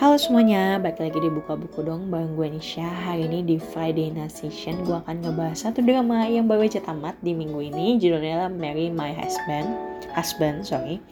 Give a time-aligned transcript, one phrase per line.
[0.00, 2.88] Halo semuanya, balik lagi di Buka Buku dong Bareng gue Nisha.
[2.88, 7.20] Hari ini di Friday Night Session Gue akan ngebahas satu drama yang baru aja tamat
[7.20, 8.00] di minggu ini.
[8.00, 9.68] Judulnya Marry My Husband
[10.16, 11.04] Husband, sorry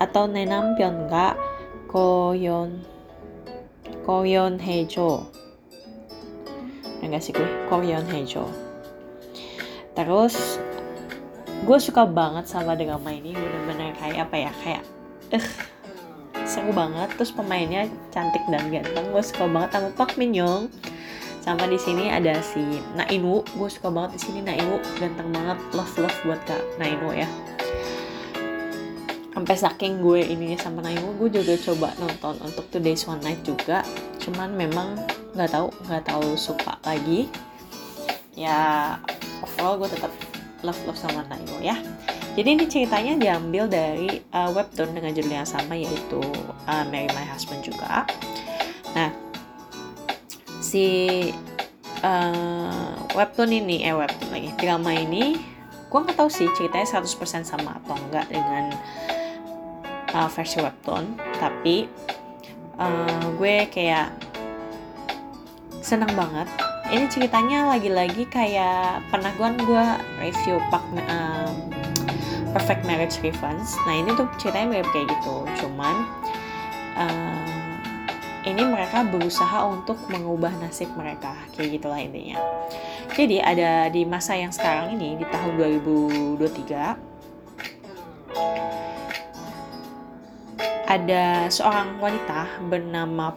[0.00, 1.36] Atau Nenam Pyeonga
[1.92, 2.80] Koyon
[4.08, 5.28] Koyon Hejo
[7.04, 8.48] Enggak sih gue, Koyon Hejo
[9.92, 10.56] Terus
[11.68, 14.82] Gue suka banget sama drama ini Bener-bener kayak apa ya, kayak
[15.36, 15.73] uh,
[16.54, 20.70] seru banget terus pemainnya cantik dan ganteng gue suka banget sama Park Min Young
[21.42, 22.62] sama di sini ada si
[22.94, 27.28] Nainu gue suka banget di sini Nainu ganteng banget love love buat kak Nainu ya.
[29.34, 33.84] Sampai saking gue ininya sama Nainu gue juga coba nonton untuk Today's One Night juga.
[34.24, 34.96] Cuman memang
[35.36, 37.28] nggak tahu nggak tahu suka lagi.
[38.32, 38.96] Ya
[39.44, 40.16] overall gue tetap
[40.64, 41.76] love love sama Nainu ya
[42.34, 46.18] jadi ini ceritanya diambil dari uh, webtoon dengan judul yang sama yaitu
[46.66, 48.02] uh, Marry My Husband juga.
[48.98, 49.14] Nah,
[50.58, 50.86] si
[52.02, 55.38] uh, webtoon ini, eh webtoon lagi, drama ini,
[55.86, 58.74] gue nggak tahu sih ceritanya 100% sama atau enggak dengan
[60.10, 61.86] uh, versi webtoon, tapi
[62.82, 64.10] uh, gue kayak
[65.86, 66.50] seneng banget.
[66.90, 69.84] Ini ceritanya lagi-lagi kayak pernah gue
[70.20, 71.43] review Pak uh,
[72.54, 73.66] Perfect Marriage Revenge.
[73.82, 76.06] Nah ini tuh ceritanya mirip kayak gitu, cuman
[76.94, 77.66] uh,
[78.46, 82.38] ini mereka berusaha untuk mengubah nasib mereka, kayak gitulah intinya.
[83.10, 85.58] Jadi ada di masa yang sekarang ini di tahun
[86.38, 87.14] 2023
[90.84, 93.34] ada seorang wanita bernama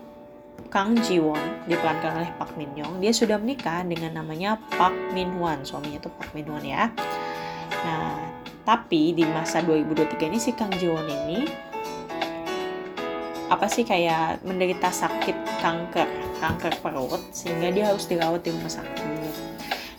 [0.67, 2.99] Kang Jiwon diperankan oleh Park Min Young.
[2.99, 6.91] Dia sudah menikah dengan namanya Park Min Hwan, suaminya tuh Park Min Hwan ya.
[7.71, 8.26] Nah,
[8.67, 11.47] tapi di masa 2023 ini si Kang Jiwon ini
[13.47, 16.03] apa sih kayak menderita sakit kanker,
[16.43, 19.07] kanker perut sehingga dia harus dirawat di rumah sakit.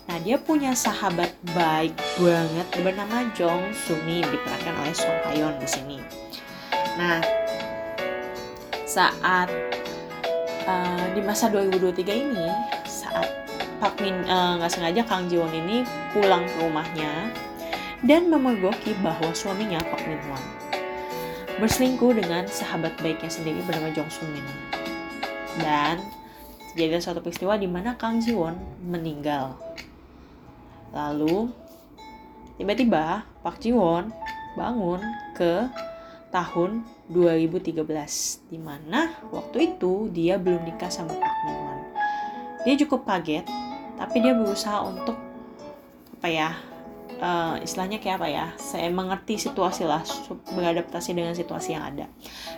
[0.05, 5.97] Nah, dia punya sahabat baik banget bernama Jong Sumi diperankan oleh Song Hayon di sini.
[7.01, 7.25] Nah,
[8.85, 9.49] saat
[10.69, 12.49] uh, di masa 2023 ini,
[12.85, 13.33] saat
[13.81, 17.33] Pak Min nggak uh, sengaja Kang Jiwon ini pulang ke rumahnya
[18.07, 20.23] dan memergoki bahwa suaminya Pak Min
[21.59, 24.47] berselingkuh dengan sahabat baiknya sendiri bernama Jong Soo Min.
[25.59, 25.99] Dan
[26.71, 28.55] terjadi suatu peristiwa di mana Kang Ji Won
[28.87, 29.59] meninggal.
[30.95, 31.51] Lalu
[32.55, 34.15] tiba-tiba Pak Ji Won
[34.55, 35.03] bangun
[35.35, 35.67] ke
[36.31, 37.83] tahun 2013
[38.53, 41.59] di mana waktu itu dia belum nikah sama Pak Min.
[42.63, 43.43] Dia cukup kaget
[43.99, 45.19] tapi dia berusaha untuk
[46.19, 46.51] apa ya
[47.19, 50.03] uh, istilahnya kayak apa ya saya mengerti situasi lah
[50.55, 52.07] beradaptasi dengan situasi yang ada.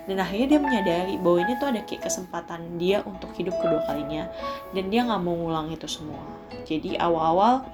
[0.05, 4.29] Dan akhirnya dia menyadari bahwa ini tuh ada kayak kesempatan dia untuk hidup kedua kalinya
[4.73, 6.23] dan dia nggak mau ngulang itu semua.
[6.65, 7.65] Jadi awal-awal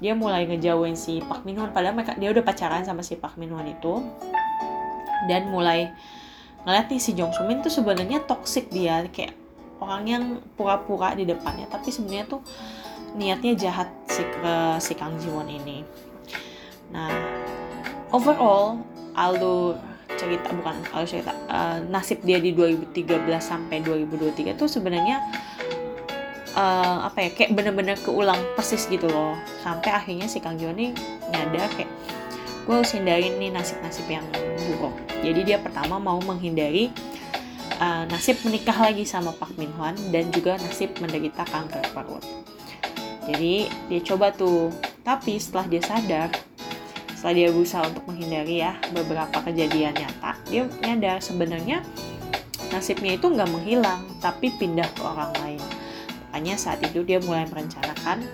[0.00, 3.68] dia mulai ngejauhin si Pak Minwan padahal mereka dia udah pacaran sama si Pak Minwan
[3.68, 4.00] itu
[5.28, 5.92] dan mulai
[6.64, 9.36] ngeliat nih si Jong Sumin tuh sebenarnya toxic dia kayak
[9.80, 10.24] orang yang
[10.56, 12.40] pura-pura di depannya tapi sebenarnya tuh
[13.16, 15.82] niatnya jahat si ke si Kang Jiwon ini
[16.90, 17.10] Nah,
[18.10, 18.82] overall
[19.14, 19.78] alur
[20.14, 25.22] cerita bukan alur cerita uh, nasib dia di 2013 sampai 2023 tuh sebenarnya
[26.54, 29.34] uh, apa ya kayak bener-bener keulang persis gitu loh.
[29.62, 30.92] Sampai akhirnya si Kang Joni
[31.30, 31.90] nyadar kayak
[32.68, 34.26] gue harus hindarin nih nasib-nasib yang
[34.68, 34.94] buruk.
[35.24, 36.92] Jadi dia pertama mau menghindari
[37.80, 42.22] uh, nasib menikah lagi sama Pak Min Hwan dan juga nasib menderita kanker perut
[43.24, 46.28] jadi dia coba tuh tapi setelah dia sadar
[47.20, 51.84] setelah dia berusaha untuk menghindari ya beberapa kejadian nyata dia nyadar sebenarnya
[52.72, 55.60] nasibnya itu nggak menghilang tapi pindah ke orang lain.
[56.32, 58.24] Makanya saat itu dia mulai merencanakan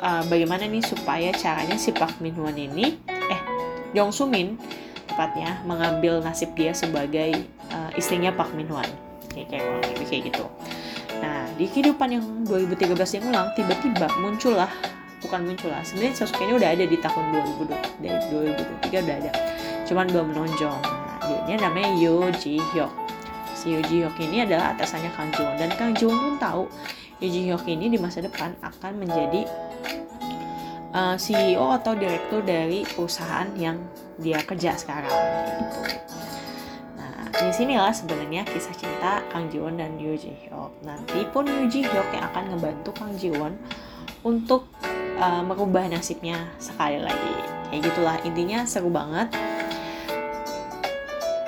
[0.00, 3.40] uh, bagaimana nih supaya caranya si Park Min Hwan ini eh
[3.92, 4.56] Jong Soo Min
[5.04, 7.36] tepatnya mengambil nasib dia sebagai
[7.68, 8.88] uh, istrinya Park Min Hwan
[9.28, 10.48] kayak kayak, kayak gitu.
[11.20, 14.72] Nah di kehidupan yang 2013 yang ulang tiba-tiba muncullah
[15.20, 15.84] bukan muncul lah.
[15.84, 17.24] Sebenarnya sosok ini udah ada di tahun
[17.62, 18.18] 2020 dari
[18.88, 19.32] 2023 udah ada.
[19.86, 20.76] Cuman belum menonjol.
[20.80, 22.92] Nah, dia namanya Yo Ji Hyuk.
[23.54, 26.66] Si Yo Ji Hyuk ini adalah atasannya Kang Ji dan Kang Ji pun tahu
[27.20, 29.44] Yo Ji Hyuk ini di masa depan akan menjadi
[30.96, 33.76] uh, eh, CEO atau direktur dari perusahaan yang
[34.20, 35.12] dia kerja sekarang.
[36.96, 40.80] Nah, di sinilah sebenarnya kisah cinta Kang Ji Won dan Yoo Ji Hyuk.
[40.84, 43.56] Nanti pun Yoo Ji Hyuk yang akan ngebantu Kang Ji Won
[44.24, 44.68] untuk
[45.20, 47.36] uh, merubah nasibnya sekali lagi.
[47.70, 49.28] Kayak gitulah intinya seru banget.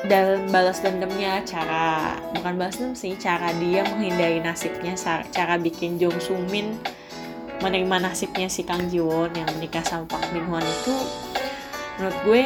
[0.03, 4.99] Dan balas dendamnya cara bukan balas dendam sih cara dia menghindari nasibnya
[5.31, 6.75] cara bikin Jong Sumin
[7.63, 10.95] menerima nasibnya si Kang Jiwon yang menikah sama Park Min Hwan itu
[12.03, 12.43] menurut gue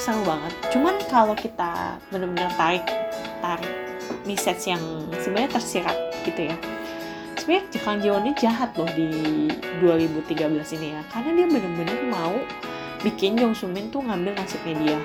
[0.00, 0.52] seru banget.
[0.72, 2.88] Cuman kalau kita benar-benar tarik
[3.44, 3.72] tarik
[4.24, 4.80] message yang
[5.20, 6.56] sebenarnya tersirat gitu ya
[7.44, 9.12] sebenarnya Kang Jiwon ini jahat loh di
[9.84, 11.04] 2013 ini ya.
[11.12, 12.34] Karena dia benar-benar mau
[13.04, 15.00] bikin Jong Sumin tuh ngambil nasibnya dia.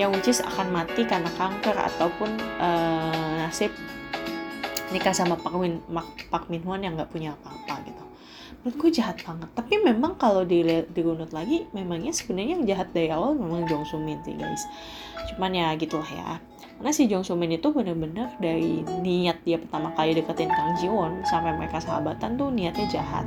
[0.00, 3.68] Yang which is akan mati karena kanker ataupun uh, nasib
[4.96, 5.84] nikah sama Pak Min
[6.32, 8.09] Pak Min Hwan yang nggak punya apa-apa gitu
[8.60, 9.48] menurutku jahat banget.
[9.54, 10.62] Tapi memang kalau di
[10.92, 14.66] dirunut lagi memangnya sebenarnya yang jahat dari awal memang Jong Soo Min sih guys.
[15.32, 16.38] Cuman ya gitulah ya.
[16.80, 20.88] Karena si Jong Soo Min itu bener-bener dari niat dia pertama kali deketin Kang Ji
[20.88, 23.26] Won sampai mereka sahabatan tuh niatnya jahat.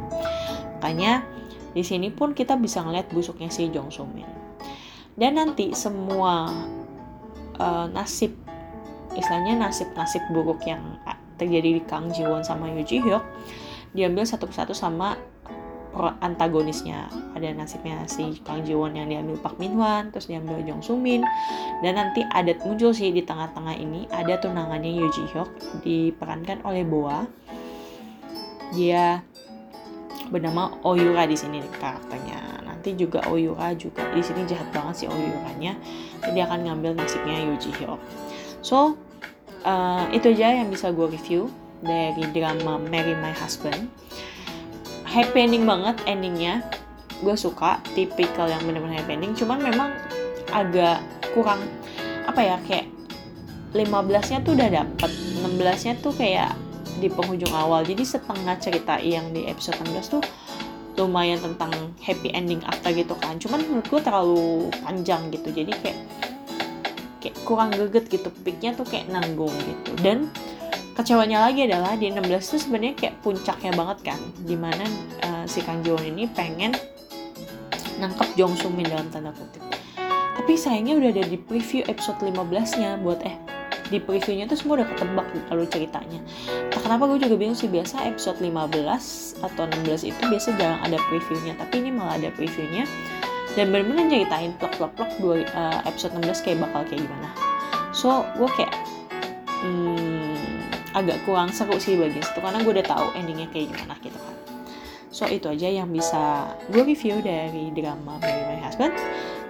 [0.79, 1.25] Makanya
[1.73, 4.27] di sini pun kita bisa ngeliat busuknya si Jong Soo Min.
[5.13, 6.49] Dan nanti semua
[7.61, 8.33] uh, nasib
[9.13, 10.81] istilahnya nasib-nasib buruk yang
[11.37, 13.21] terjadi di Kang Ji Won sama Yoo Ji Hyuk
[13.93, 15.15] diambil satu persatu sama
[16.25, 17.05] antagonisnya.
[17.37, 20.97] Ada nasibnya si Kang Ji Won yang diambil Park Min Hwan terus diambil Jong Soo
[20.97, 21.21] Min
[21.85, 25.49] dan nanti ada muncul sih di tengah-tengah ini ada tunangannya Yoo Ji Hyuk
[25.85, 27.29] diperankan oleh Boa.
[28.73, 29.21] Dia
[30.33, 32.65] bernama Oyura di sini karakternya.
[32.65, 35.77] Nanti juga Oyura juga di sini jahat banget sih Oyuranya.
[36.25, 38.01] Jadi akan ngambil nasibnya Yoo Ji Hyuk.
[38.65, 38.97] So
[39.61, 43.91] uh, itu aja yang bisa gue review dari drama Marry My Husband.
[45.03, 46.63] Happy ending banget endingnya.
[47.21, 49.35] Gue suka tipikal yang bener-bener happy ending.
[49.37, 49.93] Cuman memang
[50.49, 51.03] agak
[51.35, 51.61] kurang
[52.23, 52.87] apa ya kayak
[53.75, 55.11] 15 nya tuh udah dapet
[55.43, 56.55] 16 nya tuh kayak
[56.97, 57.83] di penghujung awal.
[57.83, 60.23] Jadi setengah cerita yang di episode 16 tuh
[60.93, 63.41] lumayan tentang happy ending after gitu kan.
[63.41, 65.49] Cuman menurut gue terlalu panjang gitu.
[65.49, 65.99] Jadi kayak
[67.19, 68.29] kayak kurang greget gitu.
[68.45, 69.91] Peaknya tuh kayak nanggung gitu.
[70.01, 70.29] Dan
[70.93, 74.85] kecewanya lagi adalah di 16 tuh sebenarnya kayak puncaknya banget kan di mana
[75.25, 76.77] uh, si Kang Jiwon ini pengen
[77.97, 79.61] nangkep Jong Soo Min dalam tanda kutip.
[80.33, 83.37] Tapi sayangnya udah ada di preview episode 15 nya buat eh
[83.91, 86.19] di previewnya tuh semua udah ketebak lalu ceritanya.
[86.73, 90.97] Nah, kenapa gue juga bingung sih biasa episode 15 atau 16 itu biasa jarang ada
[91.11, 92.89] previewnya tapi ini malah ada previewnya.
[93.53, 94.49] Dan bener-bener ceritain
[95.21, 97.29] dua uh, episode 16 kayak bakal kayak gimana.
[97.93, 98.73] So gue kayak
[100.93, 104.35] agak kurang seru sih bagian itu karena gue udah tahu endingnya kayak gimana gitu kan.
[105.13, 108.93] So itu aja yang bisa gue review dari drama Marry My Husband.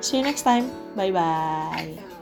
[0.03, 0.67] See you next time.
[0.99, 2.12] Bye bye